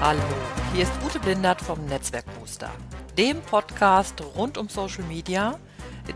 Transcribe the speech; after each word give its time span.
Hallo, 0.00 0.20
hier 0.72 0.82
ist 0.82 0.92
Ute 1.04 1.18
Blindert 1.20 1.60
vom 1.60 1.86
Netzwerkbooster, 1.86 2.70
dem 3.16 3.40
Podcast 3.40 4.20
rund 4.36 4.58
um 4.58 4.68
Social 4.68 5.04
Media, 5.04 5.58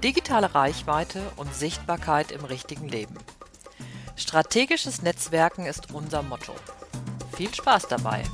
digitale 0.03 0.55
Reichweite 0.55 1.23
und 1.37 1.55
Sichtbarkeit 1.55 2.33
im 2.33 2.45
richtigen 2.45 2.89
Leben. 2.89 3.15
Strategisches 4.17 5.03
Netzwerken 5.03 5.65
ist 5.65 5.95
unser 5.95 6.23
Motto. 6.23 6.55
Viel 7.37 7.55
Spaß 7.55 7.89
dabei! 7.89 8.25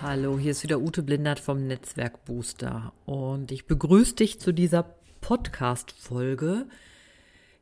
Hallo, 0.00 0.38
hier 0.38 0.52
ist 0.52 0.62
wieder 0.62 0.80
Ute 0.80 1.02
Blindert 1.02 1.40
vom 1.40 1.66
Netzwerkbooster 1.66 2.92
und 3.04 3.52
ich 3.52 3.66
begrüße 3.66 4.14
dich 4.14 4.40
zu 4.40 4.52
dieser 4.52 4.84
Podcast-Folge. 5.20 6.66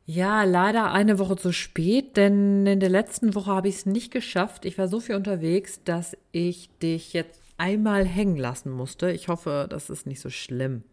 Ja, 0.07 0.43
leider 0.43 0.91
eine 0.91 1.17
Woche 1.17 1.35
zu 1.35 1.51
spät, 1.51 2.15
denn 2.15 2.67
in 2.67 2.79
der 2.79 2.89
letzten 2.89 3.33
Woche 3.33 3.51
habe 3.51 3.67
ich 3.67 3.75
es 3.75 3.85
nicht 3.87 4.11
geschafft. 4.11 4.65
Ich 4.65 4.77
war 4.77 4.87
so 4.87 4.99
viel 4.99 5.15
unterwegs, 5.15 5.83
dass 5.83 6.15
ich 6.31 6.69
dich 6.77 7.13
jetzt 7.13 7.41
einmal 7.57 8.05
hängen 8.05 8.37
lassen 8.37 8.71
musste. 8.71 9.09
Ich 9.11 9.29
hoffe, 9.29 9.65
das 9.67 9.89
ist 9.89 10.05
nicht 10.05 10.19
so 10.19 10.29
schlimm. 10.29 10.83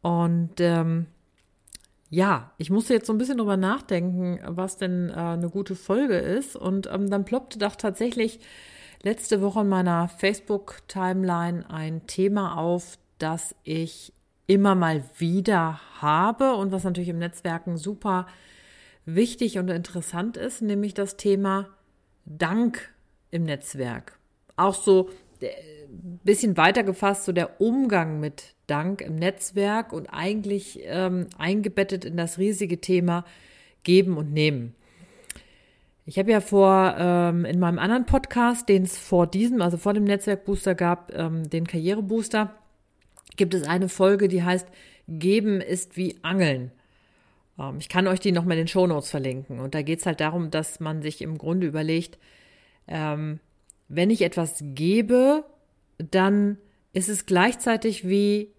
Und 0.00 0.54
ähm, 0.58 1.06
ja, 2.10 2.50
ich 2.58 2.70
musste 2.70 2.92
jetzt 2.92 3.06
so 3.06 3.12
ein 3.12 3.18
bisschen 3.18 3.38
drüber 3.38 3.56
nachdenken, 3.56 4.40
was 4.46 4.76
denn 4.78 5.08
äh, 5.08 5.12
eine 5.12 5.48
gute 5.48 5.76
Folge 5.76 6.18
ist. 6.18 6.56
Und 6.56 6.88
ähm, 6.92 7.08
dann 7.08 7.24
ploppte 7.24 7.60
doch 7.60 7.76
tatsächlich 7.76 8.40
letzte 9.02 9.40
Woche 9.40 9.60
in 9.60 9.68
meiner 9.68 10.08
Facebook-Timeline 10.08 11.70
ein 11.70 12.04
Thema 12.08 12.58
auf, 12.58 12.98
das 13.18 13.54
ich 13.62 14.12
immer 14.52 14.74
mal 14.74 15.02
wieder 15.16 15.80
habe 16.02 16.54
und 16.56 16.72
was 16.72 16.84
natürlich 16.84 17.08
im 17.08 17.18
Netzwerken 17.18 17.78
super 17.78 18.26
wichtig 19.06 19.58
und 19.58 19.70
interessant 19.70 20.36
ist, 20.36 20.60
nämlich 20.60 20.92
das 20.92 21.16
Thema 21.16 21.70
Dank 22.26 22.92
im 23.30 23.44
Netzwerk. 23.44 24.18
Auch 24.56 24.74
so 24.74 25.08
ein 25.40 25.46
äh, 25.46 25.52
bisschen 26.22 26.58
weiter 26.58 26.82
gefasst, 26.82 27.24
so 27.24 27.32
der 27.32 27.62
Umgang 27.62 28.20
mit 28.20 28.54
Dank 28.66 29.00
im 29.00 29.16
Netzwerk 29.16 29.94
und 29.94 30.08
eigentlich 30.08 30.80
ähm, 30.82 31.28
eingebettet 31.38 32.04
in 32.04 32.18
das 32.18 32.36
riesige 32.36 32.78
Thema 32.78 33.24
Geben 33.84 34.18
und 34.18 34.34
Nehmen. 34.34 34.74
Ich 36.04 36.18
habe 36.18 36.30
ja 36.30 36.40
vor 36.40 36.94
ähm, 36.98 37.46
in 37.46 37.58
meinem 37.58 37.78
anderen 37.78 38.04
Podcast, 38.04 38.68
den 38.68 38.82
es 38.82 38.98
vor 38.98 39.26
diesem, 39.26 39.62
also 39.62 39.78
vor 39.78 39.94
dem 39.94 40.04
Netzwerkbooster 40.04 40.74
gab, 40.74 41.10
ähm, 41.14 41.48
den 41.48 41.66
Karrierebooster, 41.66 42.54
gibt 43.36 43.54
es 43.54 43.66
eine 43.66 43.88
Folge, 43.88 44.28
die 44.28 44.42
heißt 44.42 44.68
Geben 45.08 45.60
ist 45.60 45.96
wie 45.96 46.16
Angeln. 46.22 46.70
Ähm, 47.58 47.78
ich 47.78 47.88
kann 47.88 48.06
euch 48.06 48.20
die 48.20 48.32
nochmal 48.32 48.56
in 48.56 48.62
den 48.62 48.68
Shownotes 48.68 49.10
verlinken. 49.10 49.60
Und 49.60 49.74
da 49.74 49.82
geht 49.82 50.00
es 50.00 50.06
halt 50.06 50.20
darum, 50.20 50.50
dass 50.50 50.80
man 50.80 51.02
sich 51.02 51.22
im 51.22 51.38
Grunde 51.38 51.66
überlegt, 51.66 52.18
ähm, 52.88 53.40
wenn 53.88 54.10
ich 54.10 54.22
etwas 54.22 54.56
gebe, 54.60 55.44
dann 55.98 56.58
ist 56.92 57.08
es 57.08 57.26
gleichzeitig 57.26 58.08
wie 58.08 58.52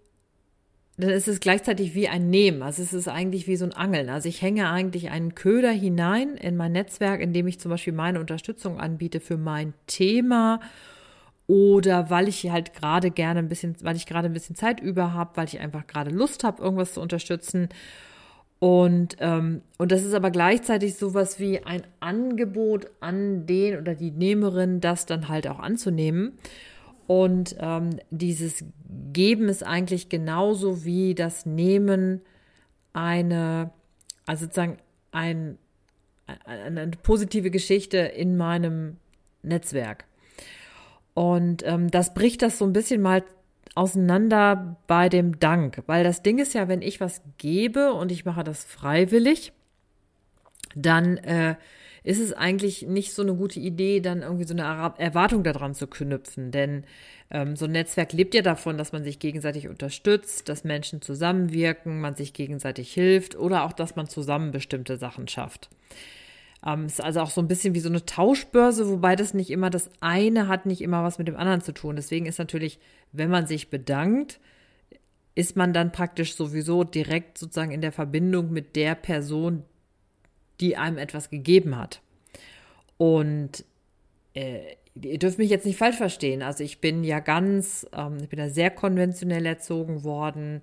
dann 0.95 1.09
ist 1.09 1.27
es 1.27 1.39
gleichzeitig 1.39 1.95
wie 1.95 2.07
ein 2.07 2.29
Nehmen. 2.29 2.61
Also 2.61 2.83
es 2.83 2.93
ist 2.93 3.07
eigentlich 3.07 3.47
wie 3.47 3.55
so 3.55 3.65
ein 3.65 3.73
Angeln. 3.73 4.09
Also 4.09 4.29
ich 4.29 4.43
hänge 4.43 4.69
eigentlich 4.69 5.09
einen 5.09 5.33
Köder 5.33 5.71
hinein 5.71 6.35
in 6.35 6.55
mein 6.55 6.71
Netzwerk, 6.71 7.19
indem 7.19 7.47
ich 7.47 7.59
zum 7.59 7.71
Beispiel 7.71 7.93
meine 7.93 8.19
Unterstützung 8.19 8.79
anbiete 8.79 9.19
für 9.19 9.37
mein 9.37 9.73
Thema 9.87 10.59
oder 11.47 12.09
weil 12.09 12.27
ich 12.27 12.49
halt 12.49 12.73
gerade 12.73 13.11
gerne 13.11 13.39
ein 13.39 13.49
bisschen, 13.49 13.75
weil 13.81 13.95
ich 13.95 14.05
gerade 14.05 14.27
ein 14.27 14.33
bisschen 14.33 14.55
Zeit 14.55 14.79
über 14.79 15.13
habe, 15.13 15.31
weil 15.35 15.47
ich 15.47 15.59
einfach 15.59 15.87
gerade 15.87 16.09
Lust 16.11 16.43
habe, 16.43 16.63
irgendwas 16.63 16.93
zu 16.93 17.01
unterstützen. 17.01 17.69
Und, 18.59 19.17
ähm, 19.19 19.61
und 19.77 19.91
das 19.91 20.05
ist 20.05 20.13
aber 20.13 20.31
gleichzeitig 20.31 20.95
sowas 20.95 21.37
wie 21.39 21.65
ein 21.65 21.83
Angebot 21.99 22.87
an 23.01 23.45
den 23.45 23.77
oder 23.77 23.93
die 23.93 24.11
Nehmerin, 24.11 24.79
das 24.79 25.05
dann 25.05 25.27
halt 25.27 25.47
auch 25.47 25.59
anzunehmen. 25.59 26.37
Und 27.07 27.57
ähm, 27.59 27.99
dieses 28.09 28.63
Geben 29.11 29.49
ist 29.49 29.63
eigentlich 29.63 30.07
genauso 30.07 30.85
wie 30.85 31.13
das 31.13 31.45
Nehmen 31.45 32.21
eine, 32.93 33.71
also 34.25 34.45
sozusagen 34.45 34.77
ein, 35.11 35.57
eine 36.45 36.87
positive 37.03 37.51
Geschichte 37.51 37.97
in 37.97 38.37
meinem 38.37 38.95
Netzwerk. 39.41 40.05
Und 41.13 41.63
ähm, 41.65 41.91
das 41.91 42.13
bricht 42.13 42.41
das 42.41 42.57
so 42.57 42.65
ein 42.65 42.73
bisschen 42.73 43.01
mal 43.01 43.23
auseinander 43.75 44.77
bei 44.87 45.09
dem 45.09 45.39
Dank, 45.39 45.83
weil 45.87 46.03
das 46.03 46.21
Ding 46.21 46.37
ist 46.39 46.53
ja, 46.53 46.67
wenn 46.67 46.81
ich 46.81 47.01
was 47.01 47.21
gebe 47.37 47.93
und 47.93 48.11
ich 48.11 48.25
mache 48.25 48.43
das 48.43 48.63
freiwillig, 48.63 49.51
dann 50.75 51.17
äh, 51.17 51.55
ist 52.03 52.19
es 52.19 52.33
eigentlich 52.33 52.83
nicht 52.83 53.13
so 53.13 53.21
eine 53.21 53.33
gute 53.33 53.59
Idee, 53.59 54.01
dann 54.01 54.21
irgendwie 54.21 54.45
so 54.45 54.53
eine 54.53 54.93
Erwartung 54.97 55.43
daran 55.43 55.73
zu 55.73 55.87
knüpfen. 55.87 56.51
Denn 56.51 56.83
ähm, 57.31 57.55
so 57.55 57.65
ein 57.65 57.71
Netzwerk 57.71 58.11
lebt 58.11 58.35
ja 58.35 58.41
davon, 58.41 58.77
dass 58.77 58.91
man 58.91 59.03
sich 59.03 59.19
gegenseitig 59.19 59.69
unterstützt, 59.69 60.49
dass 60.49 60.65
Menschen 60.65 61.01
zusammenwirken, 61.01 62.01
man 62.01 62.15
sich 62.15 62.33
gegenseitig 62.33 62.93
hilft 62.93 63.35
oder 63.35 63.63
auch, 63.63 63.73
dass 63.73 63.95
man 63.95 64.07
zusammen 64.07 64.51
bestimmte 64.51 64.97
Sachen 64.97 65.27
schafft. 65.27 65.69
Ähm, 66.65 66.85
ist 66.85 67.01
also 67.01 67.21
auch 67.21 67.29
so 67.29 67.41
ein 67.41 67.47
bisschen 67.47 67.73
wie 67.73 67.79
so 67.79 67.89
eine 67.89 68.05
Tauschbörse, 68.05 68.89
wobei 68.89 69.15
das 69.15 69.33
nicht 69.33 69.49
immer 69.49 69.69
das 69.69 69.89
eine 69.99 70.47
hat, 70.47 70.65
nicht 70.65 70.81
immer 70.81 71.03
was 71.03 71.17
mit 71.17 71.27
dem 71.27 71.35
anderen 71.35 71.61
zu 71.61 71.73
tun. 71.73 71.95
Deswegen 71.95 72.25
ist 72.25 72.39
natürlich, 72.39 72.79
wenn 73.11 73.29
man 73.29 73.47
sich 73.47 73.69
bedankt, 73.69 74.39
ist 75.35 75.55
man 75.55 75.73
dann 75.73 75.91
praktisch 75.91 76.35
sowieso 76.35 76.83
direkt 76.83 77.37
sozusagen 77.37 77.71
in 77.71 77.81
der 77.81 77.91
Verbindung 77.91 78.51
mit 78.51 78.75
der 78.75 78.95
Person, 78.95 79.63
die 80.59 80.77
einem 80.77 80.97
etwas 80.97 81.29
gegeben 81.29 81.77
hat. 81.77 82.01
Und 82.97 83.65
äh, 84.35 84.75
ihr 85.01 85.19
dürft 85.19 85.39
mich 85.39 85.49
jetzt 85.49 85.65
nicht 85.65 85.77
falsch 85.77 85.97
verstehen. 85.97 86.43
Also 86.43 86.63
ich 86.63 86.79
bin 86.79 87.03
ja 87.03 87.19
ganz, 87.19 87.87
ähm, 87.93 88.17
ich 88.21 88.29
bin 88.29 88.39
da 88.39 88.49
sehr 88.49 88.69
konventionell 88.69 89.45
erzogen 89.45 90.03
worden, 90.03 90.61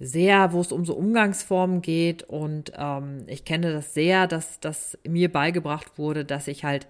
sehr, 0.00 0.52
wo 0.52 0.60
es 0.60 0.72
um 0.72 0.84
so 0.84 0.94
Umgangsformen 0.94 1.82
geht. 1.82 2.22
Und 2.22 2.72
ähm, 2.76 3.24
ich 3.26 3.44
kenne 3.44 3.72
das 3.72 3.94
sehr, 3.94 4.26
dass 4.26 4.60
das 4.60 4.98
mir 5.06 5.30
beigebracht 5.30 5.98
wurde, 5.98 6.24
dass 6.24 6.48
ich 6.48 6.64
halt 6.64 6.86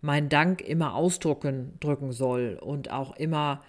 meinen 0.00 0.28
Dank 0.28 0.60
immer 0.60 0.94
ausdrücken 0.94 1.74
drücken 1.80 2.12
soll 2.12 2.58
und 2.60 2.90
auch 2.90 3.16
immer 3.16 3.62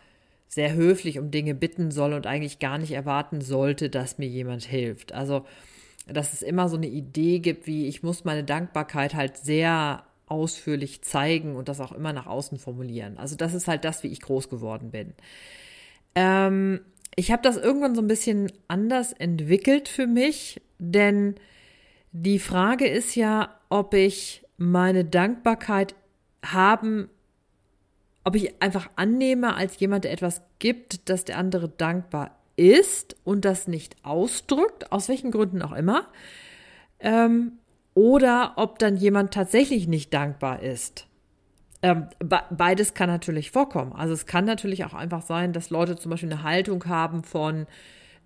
sehr 0.48 0.74
höflich 0.74 1.18
um 1.18 1.32
Dinge 1.32 1.56
bitten 1.56 1.92
soll 1.92 2.14
und 2.14 2.28
eigentlich 2.28 2.60
gar 2.60 2.78
nicht 2.78 2.92
erwarten 2.92 3.42
sollte, 3.42 3.90
dass 3.90 4.18
mir 4.18 4.28
jemand 4.28 4.64
hilft. 4.64 5.12
Also 5.12 5.46
dass 6.08 6.34
es 6.34 6.42
immer 6.42 6.68
so 6.70 6.76
eine 6.76 6.88
Idee 6.88 7.40
gibt, 7.40 7.66
wie 7.66 7.88
ich 7.88 8.04
muss 8.04 8.26
meine 8.26 8.44
Dankbarkeit 8.44 9.16
halt 9.16 9.38
sehr 9.38 10.04
ausführlich 10.28 11.02
zeigen 11.02 11.56
und 11.56 11.70
das 11.70 11.80
auch 11.80 11.92
immer 11.92 12.14
nach 12.14 12.28
außen 12.28 12.58
formulieren. 12.58 13.18
Also 13.18 13.36
das 13.36 13.54
ist 13.54 13.68
halt 13.68 13.86
das, 13.86 14.04
wie 14.04 14.08
ich 14.08 14.22
groß 14.22 14.50
geworden 14.50 14.92
bin. 14.92 15.14
Ähm, 16.16 16.82
ich 17.16 17.32
habe 17.32 17.42
das 17.42 17.58
irgendwann 17.58 17.96
so 17.96 18.02
ein 18.02 18.08
bisschen 18.08 18.52
anders 18.68 19.14
entwickelt 19.14 19.88
für 19.88 20.08
mich, 20.08 20.62
denn 20.80 21.36
die 22.12 22.40
Frage 22.40 22.88
ist 22.88 23.16
ja, 23.16 23.60
ob 23.70 23.94
ich 23.94 24.44
meine 24.58 25.06
Dankbarkeit 25.06 25.96
haben, 26.46 27.10
ob 28.24 28.36
ich 28.36 28.62
einfach 28.62 28.90
annehme 28.96 29.56
als 29.56 29.80
jemand, 29.80 30.06
der 30.06 30.12
etwas 30.12 30.42
gibt, 30.60 31.10
dass 31.10 31.26
der 31.26 31.38
andere 31.38 31.70
dankbar 31.70 32.38
ist 32.56 33.16
und 33.24 33.46
das 33.46 33.68
nicht 33.68 33.96
ausdrückt, 34.04 34.92
aus 34.92 35.10
welchen 35.10 35.32
Gründen 35.32 35.62
auch 35.62 35.74
immer, 35.74 36.08
ähm, 37.00 37.54
oder 37.96 38.54
ob 38.56 38.80
dann 38.80 38.96
jemand 38.96 39.34
tatsächlich 39.34 39.88
nicht 39.88 40.14
dankbar 40.14 40.62
ist. 40.62 41.08
Ähm, 41.84 42.08
beides 42.50 42.94
kann 42.94 43.10
natürlich 43.10 43.52
vorkommen. 43.52 43.92
Also 43.92 44.14
es 44.14 44.26
kann 44.26 44.46
natürlich 44.46 44.86
auch 44.86 44.94
einfach 44.94 45.22
sein, 45.22 45.52
dass 45.52 45.70
Leute 45.70 45.98
zum 45.98 46.12
Beispiel 46.12 46.32
eine 46.32 46.42
Haltung 46.42 46.86
haben 46.86 47.24
von, 47.24 47.68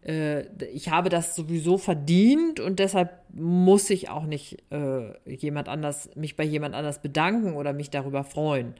äh, 0.05 0.43
ich 0.71 0.89
habe 0.89 1.09
das 1.09 1.35
sowieso 1.35 1.79
verdient 1.79 2.59
und 2.59 2.77
deshalb 2.77 3.19
muss 3.33 3.89
ich 3.89 4.09
auch 4.09 4.25
nicht 4.25 4.63
äh, 4.71 5.11
jemand 5.25 5.69
anders, 5.69 6.11
mich 6.15 6.35
bei 6.35 6.43
jemand 6.43 6.75
anders 6.75 7.01
bedanken 7.01 7.53
oder 7.53 7.73
mich 7.73 7.89
darüber 7.89 8.23
freuen, 8.23 8.75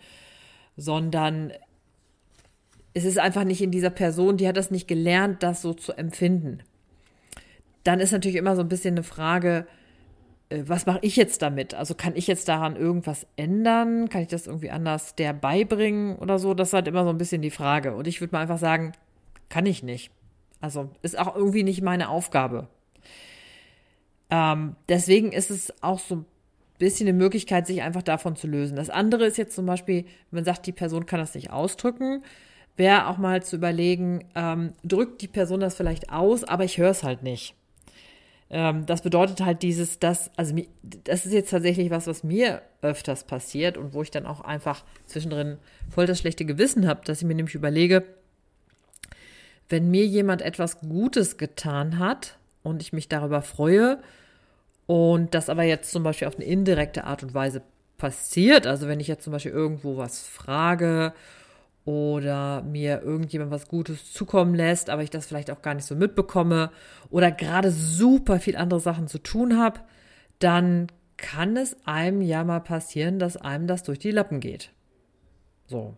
sondern 0.76 1.52
es 2.94 3.04
ist 3.04 3.18
einfach 3.18 3.46
nicht 3.46 3.64
in 3.64 3.72
dieser 3.72 3.90
Person, 3.90 4.38
die 4.38 4.48
hat 4.48 4.58
das 4.58 4.70
nicht 4.70 4.88
gelernt, 4.88 5.42
das 5.42 5.64
so 5.64 5.74
zu 5.74 5.94
empfinden. 5.94 6.60
Dann 7.84 8.00
ist 8.00 8.12
natürlich 8.12 8.38
immer 8.38 8.56
so 8.56 8.62
ein 8.62 8.70
bisschen 8.70 8.94
eine 8.94 9.04
Frage, 9.04 9.66
was 10.50 10.86
mache 10.86 11.00
ich 11.02 11.16
jetzt 11.18 11.42
damit? 11.42 11.74
Also 11.74 11.94
kann 11.94 12.16
ich 12.16 12.28
jetzt 12.28 12.48
daran 12.48 12.76
irgendwas 12.76 13.28
ändern? 13.36 14.08
Kann 14.08 14.22
ich 14.22 14.30
das 14.30 14.48
irgendwie 14.48 14.70
anders 14.70 15.16
der 15.16 15.34
beibringen 15.34 16.16
oder 16.18 16.40
so? 16.40 16.54
Das 16.54 16.70
ist 16.70 16.74
halt 16.74 16.88
immer 16.88 17.04
so 17.04 17.10
ein 17.10 17.18
bisschen 17.18 17.42
die 17.42 17.52
Frage. 17.52 17.96
Und 17.96 18.08
ich 18.08 18.22
würde 18.22 18.34
mal 18.34 18.42
einfach 18.42 18.58
sagen, 18.58 18.94
kann 19.50 19.66
ich 19.66 19.84
nicht. 19.84 20.12
Also 20.62 20.90
ist 21.02 21.20
auch 21.20 21.36
irgendwie 21.36 21.64
nicht 21.64 21.82
meine 21.82 22.10
Aufgabe. 22.10 22.68
Ähm, 24.30 24.76
deswegen 24.88 25.32
ist 25.32 25.52
es 25.52 25.74
auch 25.84 26.00
so 26.00 26.16
ein 26.16 26.26
bisschen 26.80 27.08
eine 27.08 27.18
Möglichkeit, 27.18 27.68
sich 27.68 27.82
einfach 27.82 28.04
davon 28.04 28.36
zu 28.36 28.48
lösen. 28.48 28.78
Das 28.78 28.90
andere 28.90 29.26
ist 29.26 29.38
jetzt 29.38 29.56
zum 29.56 29.66
Beispiel, 29.66 30.04
wenn 30.32 30.38
man 30.40 30.46
sagt, 30.46 30.66
die 30.66 30.72
Person 30.72 31.06
kann 31.06 31.20
das 31.20 31.36
nicht 31.36 31.52
ausdrücken, 31.52 32.24
wäre 32.78 33.08
auch 33.08 33.18
mal 33.18 33.44
zu 33.44 33.58
überlegen, 33.58 34.26
ähm, 34.36 34.74
drückt 34.84 35.22
die 35.22 35.28
Person 35.28 35.60
das 35.60 35.76
vielleicht 35.76 36.12
aus, 36.12 36.44
aber 36.44 36.64
ich 36.64 36.78
höre 36.78 36.92
es 36.92 37.04
halt 37.04 37.24
nicht. 37.24 37.57
Ähm, 38.50 38.86
das 38.86 39.02
bedeutet 39.02 39.42
halt 39.42 39.62
dieses, 39.62 40.00
dass, 40.00 40.32
also 40.38 40.56
das 40.84 41.26
ist 41.26 41.34
jetzt 41.34 41.52
tatsächlich 41.52 41.90
was, 41.90 42.08
was 42.08 42.24
mir 42.24 42.62
öfters 42.82 43.26
passiert 43.26 43.78
und 43.78 43.94
wo 43.94 44.02
ich 44.02 44.12
dann 44.12 44.26
auch 44.26 44.42
einfach 44.42 44.86
zwischendrin 45.06 45.58
voll 45.90 46.06
das 46.06 46.20
schlechte 46.20 46.46
Gewissen 46.46 46.88
habe, 46.88 47.02
dass 47.04 47.22
ich 47.22 47.28
mir 47.28 47.36
nämlich 47.36 47.56
überlege, 47.56 48.04
wenn 49.70 49.92
mir 49.92 50.06
jemand 50.06 50.42
etwas 50.42 50.80
Gutes 50.80 51.38
getan 51.38 52.00
hat 52.00 52.38
und 52.64 52.82
ich 52.82 52.94
mich 52.94 53.10
darüber 53.10 53.42
freue 53.42 54.00
und 54.86 55.34
das 55.34 55.50
aber 55.50 55.64
jetzt 55.64 55.92
zum 55.92 56.04
Beispiel 56.04 56.28
auf 56.28 56.36
eine 56.36 56.46
indirekte 56.46 57.04
Art 57.04 57.24
und 57.24 57.34
Weise 57.34 57.62
passiert, 57.98 58.66
also 58.66 58.88
wenn 58.88 59.02
ich 59.02 59.08
jetzt 59.08 59.24
zum 59.24 59.34
Beispiel 59.34 59.52
irgendwo 59.52 59.98
was 59.98 60.22
frage 60.22 61.14
oder 61.88 62.64
mir 62.64 63.02
irgendjemand 63.02 63.50
was 63.50 63.70
Gutes 63.70 64.12
zukommen 64.12 64.54
lässt, 64.54 64.90
aber 64.90 65.04
ich 65.04 65.10
das 65.10 65.26
vielleicht 65.26 65.50
auch 65.50 65.62
gar 65.62 65.74
nicht 65.74 65.86
so 65.86 65.96
mitbekomme 65.96 66.70
oder 67.10 67.32
gerade 67.32 67.72
super 67.72 68.42
viel 68.42 68.58
andere 68.58 68.82
Sachen 68.82 69.08
zu 69.08 69.20
tun 69.20 69.58
habe, 69.58 69.80
dann 70.40 70.88
kann 71.16 71.56
es 71.56 71.78
einem 71.86 72.22
ja 72.22 72.44
mal 72.44 72.60
passieren, 72.60 73.20
dass 73.20 73.38
einem 73.38 73.68
das 73.68 73.84
durch 73.84 74.00
die 74.00 74.12
Lappen 74.12 74.42
geht. 74.42 74.74
So. 75.68 75.96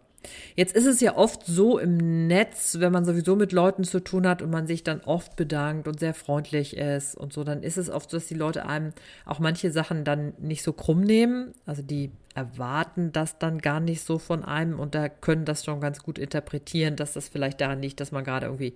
Jetzt 0.56 0.76
ist 0.76 0.86
es 0.86 1.00
ja 1.00 1.16
oft 1.16 1.46
so 1.46 1.80
im 1.80 2.28
Netz, 2.28 2.78
wenn 2.80 2.92
man 2.92 3.06
sowieso 3.06 3.36
mit 3.36 3.52
Leuten 3.52 3.84
zu 3.84 4.00
tun 4.02 4.28
hat 4.28 4.42
und 4.42 4.50
man 4.50 4.68
sich 4.68 4.84
dann 4.84 5.02
oft 5.02 5.36
bedankt 5.36 5.88
und 5.88 6.00
sehr 6.00 6.14
freundlich 6.14 6.76
ist 6.76 7.16
und 7.16 7.32
so, 7.32 7.44
dann 7.44 7.64
ist 7.64 7.78
es 7.78 7.90
oft 7.90 8.10
so, 8.10 8.18
dass 8.18 8.28
die 8.28 8.36
Leute 8.36 8.66
einem 8.66 8.94
auch 9.26 9.40
manche 9.40 9.72
Sachen 9.72 10.04
dann 10.04 10.34
nicht 10.40 10.64
so 10.64 10.74
krumm 10.74 11.02
nehmen. 11.02 11.54
Also 11.66 11.82
die 11.82 12.12
erwarten 12.36 13.12
das 13.12 13.38
dann 13.40 13.60
gar 13.60 13.80
nicht 13.80 14.02
so 14.02 14.20
von 14.20 14.44
einem 14.44 14.80
und 14.80 14.96
da 14.96 15.10
können 15.10 15.46
das 15.46 15.64
schon 15.64 15.80
ganz 15.82 16.04
gut 16.04 16.20
interpretieren, 16.20 16.96
dass 16.96 17.14
das 17.14 17.30
vielleicht 17.30 17.62
daran 17.62 17.82
liegt, 17.82 18.00
dass 18.00 18.12
man 18.12 18.24
gerade 18.24 18.48
irgendwie 18.48 18.76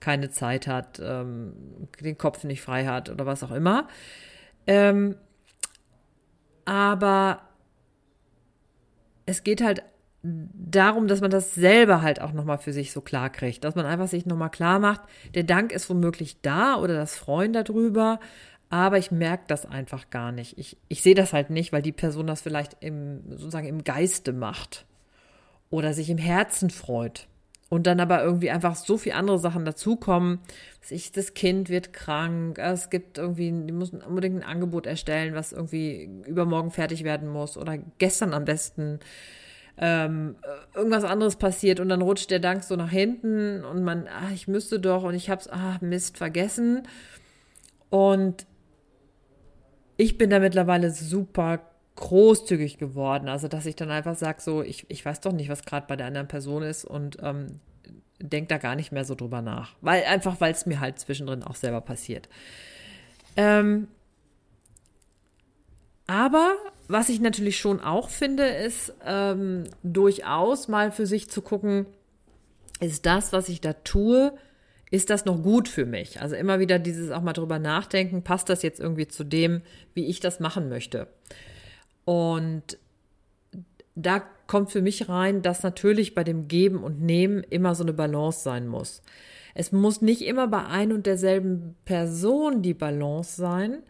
keine 0.00 0.30
Zeit 0.30 0.66
hat, 0.66 1.00
ähm, 1.02 1.52
den 2.00 2.16
Kopf 2.16 2.44
nicht 2.44 2.62
frei 2.62 2.86
hat 2.86 3.10
oder 3.10 3.26
was 3.26 3.42
auch 3.42 3.50
immer. 3.50 3.86
Ähm, 4.66 5.16
aber 6.64 7.42
es 9.26 9.44
geht 9.44 9.62
halt 9.62 9.82
darum, 10.22 11.08
dass 11.08 11.20
man 11.20 11.30
das 11.30 11.54
selber 11.54 12.02
halt 12.02 12.20
auch 12.20 12.32
nochmal 12.32 12.58
für 12.58 12.72
sich 12.72 12.92
so 12.92 13.00
klar 13.00 13.30
kriegt, 13.30 13.64
dass 13.64 13.74
man 13.74 13.86
einfach 13.86 14.08
sich 14.08 14.26
nochmal 14.26 14.50
klar 14.50 14.78
macht, 14.78 15.00
der 15.34 15.44
Dank 15.44 15.72
ist 15.72 15.88
womöglich 15.88 16.40
da 16.42 16.76
oder 16.76 16.94
das 16.94 17.16
Freuen 17.16 17.52
darüber, 17.52 18.20
aber 18.68 18.98
ich 18.98 19.10
merke 19.10 19.44
das 19.46 19.66
einfach 19.66 20.10
gar 20.10 20.30
nicht. 20.30 20.58
Ich, 20.58 20.76
ich 20.88 21.02
sehe 21.02 21.14
das 21.14 21.32
halt 21.32 21.50
nicht, 21.50 21.72
weil 21.72 21.82
die 21.82 21.92
Person 21.92 22.26
das 22.26 22.42
vielleicht 22.42 22.76
im, 22.80 23.22
sozusagen 23.30 23.66
im 23.66 23.82
Geiste 23.82 24.32
macht 24.32 24.84
oder 25.70 25.92
sich 25.94 26.10
im 26.10 26.18
Herzen 26.18 26.70
freut. 26.70 27.26
Und 27.68 27.86
dann 27.86 28.00
aber 28.00 28.22
irgendwie 28.22 28.50
einfach 28.50 28.74
so 28.74 28.98
viele 28.98 29.14
andere 29.14 29.38
Sachen 29.38 29.64
dazukommen. 29.64 30.40
Das 31.14 31.34
Kind 31.34 31.68
wird 31.68 31.92
krank, 31.92 32.58
es 32.58 32.90
gibt 32.90 33.16
irgendwie, 33.16 33.50
die 33.50 33.72
müssen 33.72 34.02
unbedingt 34.02 34.36
ein 34.36 34.42
Angebot 34.48 34.86
erstellen, 34.86 35.34
was 35.34 35.52
irgendwie 35.52 36.10
übermorgen 36.26 36.72
fertig 36.72 37.04
werden 37.04 37.28
muss 37.28 37.56
oder 37.56 37.78
gestern 37.98 38.34
am 38.34 38.44
besten 38.44 38.98
ähm, 39.78 40.36
irgendwas 40.74 41.04
anderes 41.04 41.36
passiert 41.36 41.80
und 41.80 41.88
dann 41.88 42.02
rutscht 42.02 42.30
der 42.30 42.38
Dank 42.38 42.62
so 42.62 42.76
nach 42.76 42.90
hinten 42.90 43.64
und 43.64 43.82
man, 43.82 44.06
ah, 44.08 44.30
ich 44.32 44.48
müsste 44.48 44.78
doch 44.80 45.04
und 45.04 45.14
ich 45.14 45.30
hab's, 45.30 45.48
ah, 45.48 45.78
Mist, 45.80 46.18
vergessen. 46.18 46.82
Und 47.88 48.46
ich 49.96 50.18
bin 50.18 50.30
da 50.30 50.38
mittlerweile 50.38 50.90
super 50.90 51.60
großzügig 51.96 52.78
geworden. 52.78 53.28
Also, 53.28 53.48
dass 53.48 53.66
ich 53.66 53.76
dann 53.76 53.90
einfach 53.90 54.16
sage, 54.16 54.40
so, 54.40 54.62
ich, 54.62 54.86
ich 54.88 55.04
weiß 55.04 55.20
doch 55.20 55.32
nicht, 55.32 55.50
was 55.50 55.64
gerade 55.64 55.86
bei 55.86 55.96
der 55.96 56.06
anderen 56.06 56.28
Person 56.28 56.62
ist 56.62 56.84
und 56.84 57.18
ähm, 57.22 57.60
denke 58.18 58.48
da 58.48 58.58
gar 58.58 58.76
nicht 58.76 58.92
mehr 58.92 59.04
so 59.04 59.14
drüber 59.14 59.42
nach. 59.42 59.74
Weil 59.80 60.04
einfach, 60.04 60.40
weil 60.40 60.52
es 60.52 60.66
mir 60.66 60.80
halt 60.80 60.98
zwischendrin 60.98 61.42
auch 61.42 61.54
selber 61.54 61.80
passiert. 61.80 62.28
Ähm, 63.36 63.88
aber 66.10 66.56
was 66.88 67.08
ich 67.08 67.20
natürlich 67.20 67.58
schon 67.58 67.78
auch 67.78 68.08
finde, 68.08 68.42
ist 68.42 68.92
ähm, 69.06 69.62
durchaus 69.84 70.66
mal 70.66 70.90
für 70.90 71.06
sich 71.06 71.30
zu 71.30 71.40
gucken, 71.40 71.86
ist 72.80 73.06
das, 73.06 73.32
was 73.32 73.48
ich 73.48 73.60
da 73.60 73.74
tue, 73.74 74.32
ist 74.90 75.08
das 75.08 75.24
noch 75.24 75.40
gut 75.40 75.68
für 75.68 75.86
mich? 75.86 76.20
Also 76.20 76.34
immer 76.34 76.58
wieder 76.58 76.80
dieses 76.80 77.12
auch 77.12 77.22
mal 77.22 77.32
drüber 77.32 77.60
nachdenken, 77.60 78.24
passt 78.24 78.48
das 78.48 78.62
jetzt 78.62 78.80
irgendwie 78.80 79.06
zu 79.06 79.22
dem, 79.22 79.62
wie 79.94 80.06
ich 80.06 80.18
das 80.18 80.40
machen 80.40 80.68
möchte? 80.68 81.06
Und 82.04 82.76
da 83.94 84.20
kommt 84.48 84.72
für 84.72 84.82
mich 84.82 85.08
rein, 85.08 85.42
dass 85.42 85.62
natürlich 85.62 86.16
bei 86.16 86.24
dem 86.24 86.48
Geben 86.48 86.82
und 86.82 87.00
Nehmen 87.00 87.44
immer 87.50 87.76
so 87.76 87.84
eine 87.84 87.92
Balance 87.92 88.42
sein 88.42 88.66
muss. 88.66 89.00
Es 89.54 89.70
muss 89.70 90.02
nicht 90.02 90.22
immer 90.22 90.48
bei 90.48 90.64
ein 90.64 90.90
und 90.90 91.06
derselben 91.06 91.76
Person 91.84 92.62
die 92.62 92.74
Balance 92.74 93.40
sein, 93.40 93.84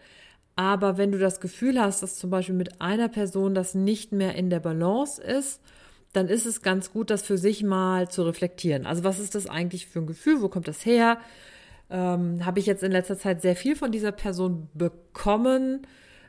aber 0.60 0.98
wenn 0.98 1.10
du 1.10 1.16
das 1.16 1.40
Gefühl 1.40 1.80
hast, 1.80 2.02
dass 2.02 2.18
zum 2.18 2.28
Beispiel 2.28 2.54
mit 2.54 2.82
einer 2.82 3.08
Person 3.08 3.54
das 3.54 3.74
nicht 3.74 4.12
mehr 4.12 4.34
in 4.34 4.50
der 4.50 4.60
Balance 4.60 5.18
ist, 5.22 5.62
dann 6.12 6.28
ist 6.28 6.44
es 6.44 6.60
ganz 6.60 6.92
gut, 6.92 7.08
das 7.08 7.22
für 7.22 7.38
sich 7.38 7.62
mal 7.62 8.10
zu 8.10 8.24
reflektieren. 8.24 8.84
Also 8.84 9.02
was 9.02 9.18
ist 9.18 9.34
das 9.34 9.46
eigentlich 9.46 9.86
für 9.86 10.00
ein 10.00 10.06
Gefühl? 10.06 10.42
Wo 10.42 10.50
kommt 10.50 10.68
das 10.68 10.84
her? 10.84 11.16
Ähm, 11.88 12.44
Habe 12.44 12.58
ich 12.58 12.66
jetzt 12.66 12.82
in 12.82 12.92
letzter 12.92 13.16
Zeit 13.16 13.40
sehr 13.40 13.56
viel 13.56 13.74
von 13.74 13.90
dieser 13.90 14.12
Person 14.12 14.68
bekommen? 14.74 15.86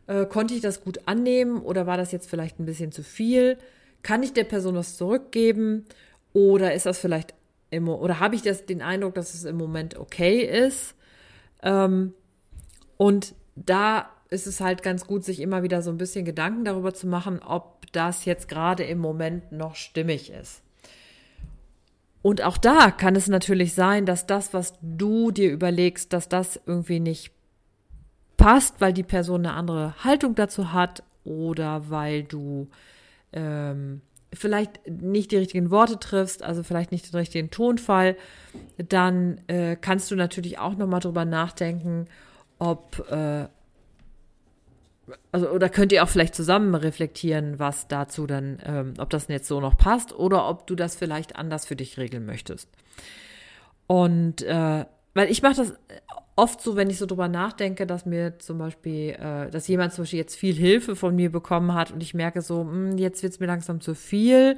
Äh, 0.07 0.25
konnte 0.27 0.53
ich 0.53 0.61
das 0.61 0.81
gut 0.81 1.01
annehmen 1.07 1.61
oder 1.61 1.85
war 1.85 1.97
das 1.97 2.13
jetzt 2.13 2.29
vielleicht 2.29 2.57
ein 2.57 2.65
bisschen 2.65 2.93
zu 2.93 3.03
viel? 3.03 3.57
Kann 4.01 4.23
ich 4.23 4.31
der 4.31 4.45
Person 4.45 4.75
was 4.75 4.95
zurückgeben? 4.95 5.83
Oder 6.31 6.73
ist 6.73 6.85
das 6.85 6.99
vielleicht 6.99 7.33
im, 7.69 7.89
oder 7.89 8.21
habe 8.21 8.35
ich 8.35 8.43
das 8.43 8.65
den 8.65 8.81
Eindruck, 8.81 9.13
dass 9.15 9.33
es 9.33 9.43
im 9.43 9.57
Moment 9.57 9.97
okay 9.97 10.39
ist? 10.39 10.95
Ähm, 11.63 12.13
und 12.95 13.35
da 13.57 14.09
ist 14.31 14.47
es 14.47 14.61
halt 14.61 14.81
ganz 14.81 15.05
gut, 15.05 15.23
sich 15.23 15.41
immer 15.41 15.61
wieder 15.61 15.81
so 15.81 15.91
ein 15.91 15.97
bisschen 15.97 16.25
Gedanken 16.25 16.63
darüber 16.63 16.93
zu 16.93 17.05
machen, 17.05 17.41
ob 17.45 17.91
das 17.91 18.25
jetzt 18.25 18.47
gerade 18.47 18.83
im 18.83 18.97
Moment 18.97 19.51
noch 19.51 19.75
stimmig 19.75 20.31
ist. 20.31 20.63
Und 22.21 22.41
auch 22.41 22.57
da 22.57 22.91
kann 22.91 23.15
es 23.15 23.27
natürlich 23.27 23.73
sein, 23.73 24.05
dass 24.05 24.27
das, 24.27 24.53
was 24.53 24.73
du 24.81 25.31
dir 25.31 25.51
überlegst, 25.51 26.13
dass 26.13 26.29
das 26.29 26.61
irgendwie 26.65 26.99
nicht 26.99 27.31
passt, 28.37 28.79
weil 28.79 28.93
die 28.93 29.03
Person 29.03 29.45
eine 29.45 29.55
andere 29.55 30.01
Haltung 30.03 30.33
dazu 30.33 30.71
hat 30.71 31.03
oder 31.25 31.89
weil 31.89 32.23
du 32.23 32.69
ähm, 33.33 34.01
vielleicht 34.33 34.87
nicht 34.87 35.31
die 35.31 35.37
richtigen 35.37 35.71
Worte 35.71 35.99
triffst, 35.99 36.41
also 36.41 36.63
vielleicht 36.63 36.93
nicht 36.93 37.11
den 37.11 37.17
richtigen 37.17 37.51
Tonfall, 37.51 38.15
dann 38.77 39.41
äh, 39.47 39.75
kannst 39.75 40.09
du 40.09 40.15
natürlich 40.15 40.57
auch 40.57 40.77
nochmal 40.77 41.01
drüber 41.01 41.25
nachdenken, 41.25 42.07
ob 42.59 43.05
äh, 43.11 43.47
also 45.32 45.50
oder 45.50 45.70
könnt 45.70 45.91
ihr 45.91 46.03
auch 46.03 46.10
vielleicht 46.10 46.36
zusammen 46.36 46.75
reflektieren, 46.75 47.60
was 47.60 47.88
dazu 47.88 48.27
dann, 48.27 48.60
ähm, 48.65 48.94
ob 48.98 49.10
das 49.10 49.27
jetzt 49.27 49.48
so 49.48 49.60
noch 49.60 49.77
passt 49.77 50.13
oder 50.13 50.48
ob 50.50 50.68
du 50.68 50.75
das 50.75 50.96
vielleicht 50.96 51.36
anders 51.36 51.65
für 51.65 51.75
dich 51.75 51.98
regeln 51.98 52.25
möchtest. 52.25 52.70
Und 53.88 54.41
äh, 54.44 54.86
weil 55.13 55.30
ich 55.30 55.41
mache 55.41 55.56
das 55.56 55.74
oft 56.36 56.62
so, 56.62 56.75
wenn 56.75 56.89
ich 56.89 56.98
so 56.98 57.06
drüber 57.06 57.27
nachdenke, 57.27 57.86
dass 57.86 58.06
mir 58.06 58.39
zum 58.39 58.58
Beispiel, 58.58 59.12
äh, 59.12 59.50
dass 59.50 59.68
jemand 59.68 59.94
zum 59.94 60.03
Beispiel 60.03 60.20
jetzt 60.20 60.36
viel 60.36 60.56
Hilfe 60.56 60.96
von 60.96 61.15
mir 61.15 61.32
bekommen 61.32 61.74
hat 61.74 61.91
und 61.91 62.01
ich 62.01 62.13
merke 62.13 62.41
so, 62.41 62.63
mh, 62.63 62.72
hm, 62.72 62.98
jetzt 62.98 63.22
wird's 63.24 63.39
mir 63.39 63.48
langsam 63.48 63.82
zu 63.82 63.96
viel 63.96 64.58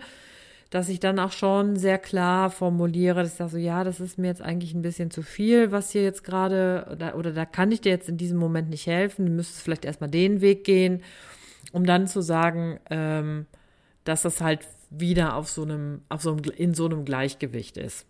dass 0.73 0.89
ich 0.89 0.99
dann 0.99 1.19
auch 1.19 1.31
schon 1.31 1.75
sehr 1.75 1.99
klar 1.99 2.49
formuliere, 2.49 3.21
dass 3.21 3.33
ich 3.33 3.37
sage 3.37 3.51
so, 3.51 3.57
ja, 3.57 3.83
das 3.83 3.99
ist 3.99 4.17
mir 4.17 4.25
jetzt 4.25 4.41
eigentlich 4.41 4.73
ein 4.73 4.81
bisschen 4.81 5.11
zu 5.11 5.21
viel, 5.21 5.71
was 5.71 5.91
hier 5.91 6.01
jetzt 6.01 6.23
gerade, 6.23 6.87
oder, 6.91 7.15
oder 7.15 7.31
da 7.31 7.45
kann 7.45 7.71
ich 7.71 7.81
dir 7.81 7.91
jetzt 7.91 8.09
in 8.09 8.17
diesem 8.17 8.39
Moment 8.39 8.71
nicht 8.71 8.87
helfen, 8.87 9.27
du 9.27 9.31
müsstest 9.31 9.61
vielleicht 9.61 9.85
erstmal 9.85 10.09
den 10.09 10.41
Weg 10.41 10.63
gehen, 10.63 11.03
um 11.73 11.85
dann 11.85 12.07
zu 12.07 12.21
sagen, 12.21 12.79
ähm, 12.89 13.45
dass 14.03 14.23
das 14.23 14.41
halt 14.41 14.61
wieder 14.89 15.35
auf 15.35 15.47
so 15.47 15.61
einem, 15.61 16.01
auf 16.09 16.23
so 16.23 16.31
einem, 16.31 16.41
in 16.57 16.73
so 16.73 16.85
einem 16.85 17.05
Gleichgewicht 17.05 17.77
ist. 17.77 18.07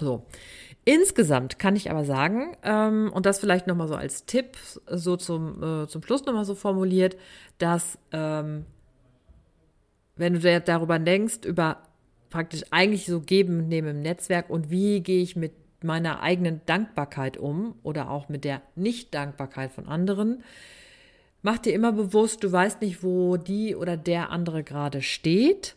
So. 0.00 0.24
Insgesamt 0.86 1.58
kann 1.58 1.76
ich 1.76 1.90
aber 1.90 2.06
sagen, 2.06 2.56
ähm, 2.62 3.10
und 3.12 3.26
das 3.26 3.40
vielleicht 3.40 3.66
nochmal 3.66 3.88
so 3.88 3.94
als 3.94 4.24
Tipp, 4.24 4.56
so 4.86 5.18
zum, 5.18 5.62
äh, 5.62 5.86
zum 5.86 6.02
Schluss 6.02 6.24
nochmal 6.24 6.46
so 6.46 6.54
formuliert, 6.54 7.18
dass 7.58 7.98
ähm, 8.10 8.64
wenn 10.16 10.34
du 10.34 10.60
darüber 10.60 10.98
denkst, 10.98 11.44
über 11.44 11.82
praktisch 12.30 12.64
eigentlich 12.70 13.06
so 13.06 13.20
geben 13.20 13.60
und 13.60 13.68
nehmen 13.68 13.88
im 13.88 14.02
Netzwerk 14.02 14.50
und 14.50 14.70
wie 14.70 15.00
gehe 15.00 15.22
ich 15.22 15.36
mit 15.36 15.52
meiner 15.84 16.22
eigenen 16.22 16.60
Dankbarkeit 16.66 17.36
um 17.36 17.74
oder 17.82 18.10
auch 18.10 18.28
mit 18.28 18.44
der 18.44 18.62
Nicht-Dankbarkeit 18.74 19.72
von 19.72 19.86
anderen, 19.86 20.42
mach 21.42 21.58
dir 21.58 21.74
immer 21.74 21.92
bewusst, 21.92 22.42
du 22.44 22.50
weißt 22.50 22.80
nicht, 22.80 23.02
wo 23.02 23.36
die 23.36 23.76
oder 23.76 23.96
der 23.96 24.30
andere 24.30 24.62
gerade 24.62 25.02
steht 25.02 25.76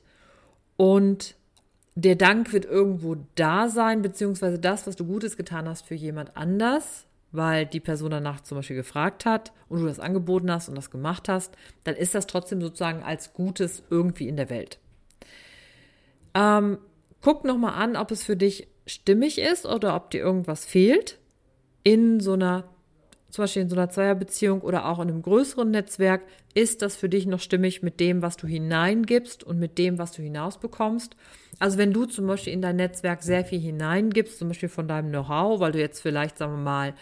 und 0.78 1.36
der 1.96 2.16
Dank 2.16 2.52
wird 2.52 2.66
irgendwo 2.66 3.16
da 3.36 3.70
sein, 3.70 4.02
beziehungsweise 4.02 4.60
das, 4.60 4.86
was 4.86 4.96
du 4.96 5.06
Gutes 5.06 5.38
getan 5.38 5.68
hast 5.68 5.86
für 5.86 5.96
jemand 5.96 6.36
anders, 6.36 7.06
weil 7.36 7.66
die 7.66 7.80
Person 7.80 8.12
danach 8.12 8.42
zum 8.42 8.58
Beispiel 8.58 8.76
gefragt 8.76 9.26
hat 9.26 9.54
und 9.70 9.82
du 9.82 9.86
das 9.86 10.00
angeboten 10.00 10.52
hast 10.52 10.70
und 10.70 10.76
das 10.76 10.92
gemacht 10.92 11.30
hast, 11.30 11.56
dann 11.84 11.96
ist 11.96 12.16
das 12.16 12.28
trotzdem 12.28 12.62
sozusagen 12.62 13.04
als 13.04 13.34
Gutes 13.34 13.84
irgendwie 13.90 14.28
in 14.28 14.38
der 14.38 14.50
Welt. 14.50 14.80
Ähm, 16.34 16.78
guck 17.22 17.44
nochmal 17.44 17.74
an, 17.82 17.96
ob 17.96 18.12
es 18.12 18.24
für 18.24 18.36
dich 18.36 18.68
stimmig 18.86 19.40
ist 19.40 19.66
oder 19.66 19.96
ob 19.96 20.12
dir 20.12 20.22
irgendwas 20.22 20.66
fehlt 20.66 21.20
in 21.84 22.20
so 22.20 22.34
einer 22.34 22.66
zum 23.36 23.44
Beispiel 23.44 23.64
in 23.64 23.70
so 23.70 23.76
einer 23.76 23.90
Zweierbeziehung 23.90 24.62
oder 24.62 24.86
auch 24.86 25.00
in 25.00 25.10
einem 25.10 25.22
größeren 25.22 25.70
Netzwerk, 25.70 26.22
ist 26.54 26.82
das 26.82 26.96
für 26.96 27.10
dich 27.10 27.26
noch 27.26 27.42
stimmig 27.42 27.84
mit 27.84 28.00
dem, 28.00 28.22
was 28.22 28.38
du 28.38 28.48
hineingibst 28.48 29.44
und 29.44 29.60
mit 29.60 29.78
dem, 29.78 29.98
was 29.98 30.14
du 30.14 30.22
hinausbekommst? 30.22 31.18
Also 31.60 31.78
wenn 31.78 31.92
du 31.92 32.06
zum 32.06 32.28
Beispiel 32.28 32.54
in 32.54 32.62
dein 32.62 32.78
Netzwerk 32.78 33.24
sehr 33.24 33.44
viel 33.44 33.60
hineingibst, 33.60 34.40
zum 34.40 34.48
Beispiel 34.48 34.70
von 34.70 34.88
deinem 34.88 35.10
Know-how, 35.10 35.60
weil 35.60 35.74
du 35.74 35.80
jetzt 35.80 36.02
vielleicht, 36.02 36.38
sagen 36.38 36.54
wir 36.54 36.64
mal, 36.64 36.94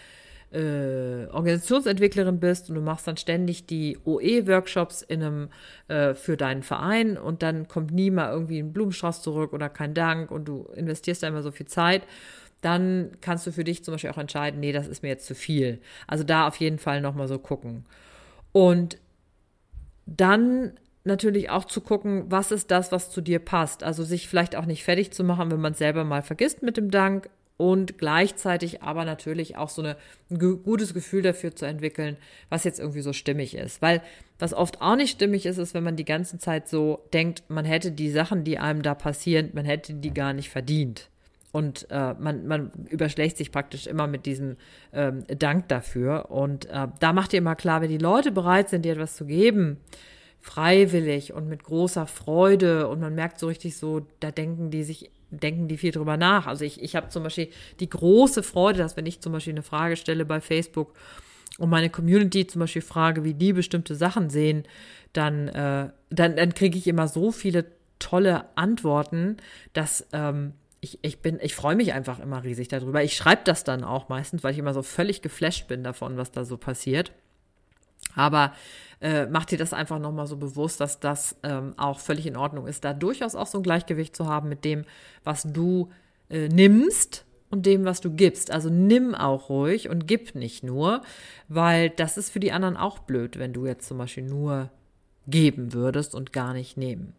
äh, 0.53 1.27
Organisationsentwicklerin 1.31 2.39
bist 2.39 2.69
und 2.69 2.75
du 2.75 2.81
machst 2.81 3.07
dann 3.07 3.17
ständig 3.17 3.65
die 3.65 3.97
OE-Workshops 4.05 5.01
in 5.01 5.23
einem 5.23 5.49
äh, 5.87 6.13
für 6.13 6.37
deinen 6.37 6.63
Verein 6.63 7.17
und 7.17 7.43
dann 7.43 7.67
kommt 7.67 7.91
nie 7.91 8.11
mal 8.11 8.31
irgendwie 8.31 8.59
ein 8.59 8.71
Blumenstrauß 8.71 9.21
zurück 9.21 9.53
oder 9.53 9.69
kein 9.69 9.93
Dank 9.93 10.31
und 10.31 10.45
du 10.45 10.69
investierst 10.75 11.23
da 11.23 11.27
immer 11.27 11.41
so 11.41 11.51
viel 11.51 11.65
Zeit, 11.65 12.03
dann 12.61 13.11
kannst 13.21 13.45
du 13.47 13.51
für 13.51 13.63
dich 13.63 13.83
zum 13.83 13.93
Beispiel 13.93 14.11
auch 14.11 14.17
entscheiden, 14.17 14.59
nee, 14.59 14.71
das 14.71 14.87
ist 14.87 15.03
mir 15.03 15.09
jetzt 15.09 15.25
zu 15.25 15.35
viel. 15.35 15.81
Also 16.07 16.23
da 16.23 16.47
auf 16.47 16.55
jeden 16.57 16.79
Fall 16.79 17.01
nochmal 17.01 17.27
so 17.27 17.39
gucken. 17.39 17.85
Und 18.51 18.97
dann 20.05 20.73
natürlich 21.03 21.49
auch 21.49 21.65
zu 21.65 21.81
gucken, 21.81 22.25
was 22.29 22.51
ist 22.51 22.71
das, 22.71 22.91
was 22.91 23.09
zu 23.09 23.21
dir 23.21 23.39
passt. 23.39 23.83
Also 23.83 24.03
sich 24.03 24.27
vielleicht 24.27 24.55
auch 24.55 24.65
nicht 24.65 24.83
fertig 24.83 25.11
zu 25.11 25.23
machen, 25.23 25.51
wenn 25.51 25.59
man 25.59 25.73
es 25.73 25.79
selber 25.79 26.03
mal 26.03 26.21
vergisst 26.21 26.63
mit 26.63 26.77
dem 26.77 26.91
Dank, 26.91 27.29
und 27.57 27.97
gleichzeitig 27.97 28.81
aber 28.81 29.05
natürlich 29.05 29.57
auch 29.57 29.69
so 29.69 29.81
eine, 29.81 29.95
ein 30.29 30.39
gutes 30.39 30.93
Gefühl 30.93 31.21
dafür 31.21 31.55
zu 31.55 31.65
entwickeln, 31.65 32.17
was 32.49 32.63
jetzt 32.63 32.79
irgendwie 32.79 33.01
so 33.01 33.13
stimmig 33.13 33.55
ist. 33.55 33.81
Weil 33.81 34.01
was 34.39 34.53
oft 34.53 34.81
auch 34.81 34.95
nicht 34.95 35.11
stimmig 35.11 35.45
ist, 35.45 35.57
ist, 35.57 35.73
wenn 35.73 35.83
man 35.83 35.95
die 35.95 36.05
ganze 36.05 36.39
Zeit 36.39 36.67
so 36.67 37.05
denkt, 37.13 37.43
man 37.49 37.65
hätte 37.65 37.91
die 37.91 38.09
Sachen, 38.09 38.43
die 38.43 38.57
einem 38.57 38.81
da 38.81 38.95
passieren, 38.95 39.51
man 39.53 39.65
hätte 39.65 39.93
die 39.93 40.13
gar 40.13 40.33
nicht 40.33 40.49
verdient. 40.49 41.09
Und 41.51 41.85
äh, 41.91 42.15
man, 42.15 42.47
man 42.47 42.71
überschlägt 42.89 43.37
sich 43.37 43.51
praktisch 43.51 43.85
immer 43.85 44.07
mit 44.07 44.25
diesem 44.25 44.57
ähm, 44.91 45.23
Dank 45.37 45.67
dafür. 45.67 46.31
Und 46.31 46.65
äh, 46.65 46.87
da 46.99 47.13
macht 47.13 47.31
ihr 47.33 47.37
immer 47.37 47.55
klar, 47.55 47.81
wenn 47.81 47.91
die 47.91 47.99
Leute 47.99 48.31
bereit 48.31 48.69
sind, 48.69 48.83
dir 48.83 48.93
etwas 48.93 49.15
zu 49.15 49.25
geben, 49.25 49.77
freiwillig 50.41 51.31
und 51.31 51.47
mit 51.47 51.63
großer 51.63 52.07
Freude 52.07 52.87
und 52.87 52.99
man 52.99 53.13
merkt 53.13 53.39
so 53.39 53.47
richtig 53.47 53.77
so, 53.77 54.01
da 54.19 54.31
denken 54.31 54.71
die 54.71 54.83
sich 54.83 55.11
denken 55.39 55.67
die 55.67 55.77
viel 55.77 55.91
drüber 55.91 56.17
nach. 56.17 56.47
Also 56.47 56.65
ich, 56.65 56.81
ich 56.81 56.95
habe 56.95 57.09
zum 57.09 57.23
Beispiel 57.23 57.49
die 57.79 57.89
große 57.89 58.43
Freude, 58.43 58.79
dass 58.79 58.97
wenn 58.97 59.05
ich 59.05 59.21
zum 59.21 59.33
Beispiel 59.33 59.53
eine 59.53 59.63
Frage 59.63 59.95
stelle 59.95 60.25
bei 60.25 60.41
Facebook 60.41 60.93
und 61.57 61.69
meine 61.69 61.89
Community 61.89 62.47
zum 62.47 62.59
Beispiel 62.59 62.81
frage, 62.81 63.23
wie 63.23 63.33
die 63.33 63.53
bestimmte 63.53 63.95
Sachen 63.95 64.29
sehen, 64.29 64.63
dann, 65.13 65.47
äh, 65.49 65.89
dann, 66.09 66.35
dann 66.35 66.53
kriege 66.53 66.77
ich 66.77 66.87
immer 66.87 67.07
so 67.07 67.31
viele 67.31 67.65
tolle 67.99 68.45
Antworten, 68.55 69.37
dass 69.73 70.07
ähm, 70.13 70.53
ich, 70.81 70.99
ich 71.01 71.21
bin, 71.21 71.39
ich 71.41 71.55
freue 71.55 71.75
mich 71.75 71.93
einfach 71.93 72.19
immer 72.19 72.43
riesig 72.43 72.67
darüber. 72.67 73.03
Ich 73.03 73.15
schreibe 73.15 73.41
das 73.45 73.63
dann 73.63 73.83
auch 73.83 74.09
meistens, 74.09 74.43
weil 74.43 74.51
ich 74.51 74.59
immer 74.59 74.73
so 74.73 74.83
völlig 74.83 75.21
geflasht 75.21 75.67
bin 75.67 75.83
davon, 75.83 76.17
was 76.17 76.31
da 76.31 76.43
so 76.43 76.57
passiert. 76.57 77.13
Aber 78.15 78.53
äh, 79.01 79.25
mach 79.25 79.45
dir 79.45 79.57
das 79.57 79.73
einfach 79.73 79.99
nochmal 79.99 80.27
so 80.27 80.37
bewusst, 80.37 80.79
dass 80.79 80.99
das 80.99 81.35
ähm, 81.43 81.73
auch 81.77 81.99
völlig 81.99 82.25
in 82.25 82.37
Ordnung 82.37 82.67
ist, 82.67 82.85
da 82.85 82.93
durchaus 82.93 83.35
auch 83.35 83.47
so 83.47 83.59
ein 83.59 83.63
Gleichgewicht 83.63 84.15
zu 84.15 84.27
haben 84.27 84.49
mit 84.49 84.63
dem, 84.63 84.85
was 85.23 85.43
du 85.43 85.89
äh, 86.29 86.47
nimmst 86.47 87.25
und 87.49 87.65
dem, 87.65 87.85
was 87.85 88.01
du 88.01 88.11
gibst. 88.11 88.49
Also 88.49 88.69
nimm 88.69 89.13
auch 89.13 89.49
ruhig 89.49 89.89
und 89.89 90.07
gib 90.07 90.35
nicht 90.35 90.63
nur, 90.63 91.01
weil 91.49 91.89
das 91.89 92.17
ist 92.17 92.31
für 92.31 92.39
die 92.39 92.51
anderen 92.51 92.77
auch 92.77 92.99
blöd, 92.99 93.37
wenn 93.37 93.53
du 93.53 93.65
jetzt 93.65 93.87
zum 93.87 93.97
Beispiel 93.97 94.23
nur 94.23 94.69
geben 95.27 95.73
würdest 95.73 96.15
und 96.15 96.33
gar 96.33 96.53
nicht 96.53 96.77
nehmen. 96.77 97.13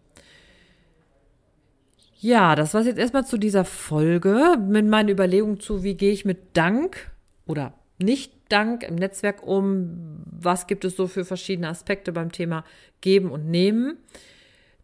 Ja, 2.18 2.54
das 2.56 2.72
war 2.72 2.82
jetzt 2.82 2.98
erstmal 2.98 3.26
zu 3.26 3.36
dieser 3.36 3.66
Folge 3.66 4.56
mit 4.58 4.86
meinen 4.86 5.10
Überlegungen 5.10 5.60
zu, 5.60 5.82
wie 5.82 5.94
gehe 5.94 6.12
ich 6.12 6.24
mit 6.24 6.56
Dank 6.56 7.12
oder 7.46 7.74
nicht 7.98 8.32
Dank 8.48 8.82
im 8.82 8.96
Netzwerk 8.96 9.42
um? 9.42 10.22
Was 10.30 10.66
gibt 10.66 10.84
es 10.84 10.96
so 10.96 11.06
für 11.06 11.24
verschiedene 11.24 11.68
Aspekte 11.68 12.12
beim 12.12 12.30
Thema 12.32 12.64
Geben 13.00 13.30
und 13.30 13.50
Nehmen? 13.50 13.98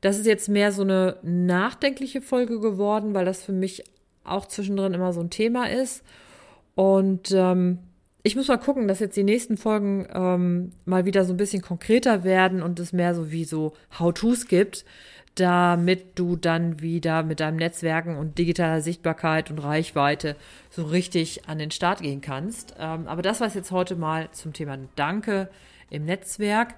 Das 0.01 0.19
ist 0.19 0.27
jetzt 0.27 0.49
mehr 0.49 0.73
so 0.73 0.83
eine 0.83 1.19
nachdenkliche 1.23 2.23
Folge 2.23 2.59
geworden, 2.61 3.15
weil 3.15 3.25
das 3.25 3.43
für 3.43 3.53
mich 3.53 3.85
auch 4.25 4.47
zwischendrin 4.47 4.95
immer 4.95 5.13
so 5.13 5.21
ein 5.21 5.31
Thema 5.31 5.69
ist. 5.69 6.03
Und 6.75 7.33
ähm, 7.33 7.79
ich 8.23 8.37
muss 8.37 8.49
mal 8.49 8.59
gucken, 8.59 8.89
dass 8.89 9.01
jetzt 9.01 9.17
die 9.17 9.25
nächsten 9.25 9.57
Folgen 9.57 10.07
ähm, 10.13 10.73
mal 10.85 11.05
wieder 11.05 11.25
so 11.25 11.33
ein 11.33 11.39
bisschen 11.39 11.63
konkreter 11.63 12.25
werden 12.25 12.63
und 12.63 12.79
es 12.79 12.93
mehr 12.93 13.15
so 13.15 13.31
wie 13.31 13.45
so 13.45 13.73
How-Tos 13.99 14.47
gibt, 14.47 14.85
damit 15.37 16.19
du 16.19 16.37
dann 16.37 16.81
wieder 16.81 17.23
mit 17.23 17.41
deinem 17.41 17.57
Netzwerken 17.57 18.17
und 18.17 18.37
digitaler 18.37 18.83
Sichtbarkeit 18.83 19.51
und 19.51 19.59
Reichweite 19.59 20.37
so 20.69 20.85
richtig 20.85 21.49
an 21.49 21.59
den 21.59 21.71
Start 21.71 22.03
gehen 22.03 22.21
kannst. 22.21 22.75
Ähm, 22.79 23.07
aber 23.07 23.23
das 23.23 23.41
war 23.41 23.47
es 23.47 23.55
jetzt 23.55 23.71
heute 23.71 23.97
mal 23.97 24.31
zum 24.33 24.53
Thema 24.53 24.77
Danke 24.97 25.49
im 25.89 26.05
Netzwerk. 26.05 26.75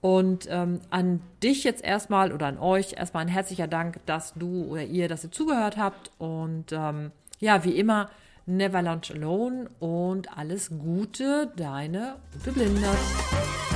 Und 0.00 0.48
ähm, 0.50 0.80
an 0.88 1.20
dich 1.42 1.62
jetzt 1.62 1.84
erstmal 1.84 2.32
oder 2.32 2.46
an 2.46 2.58
euch 2.58 2.94
erstmal 2.94 3.22
ein 3.22 3.28
herzlicher 3.28 3.68
Dank, 3.68 4.00
dass 4.06 4.32
du 4.32 4.64
oder 4.64 4.82
ihr, 4.82 5.08
dass 5.08 5.24
ihr 5.24 5.30
zugehört 5.30 5.76
habt. 5.76 6.10
Und 6.18 6.72
ähm, 6.72 7.10
ja, 7.38 7.64
wie 7.64 7.76
immer, 7.76 8.08
never 8.50 8.82
lunch 8.82 9.10
alone 9.10 9.68
und 9.78 10.36
alles 10.36 10.70
Gute, 10.70 11.52
deine 11.56 12.16
Ute 12.36 12.52
Blinders. 12.52 13.69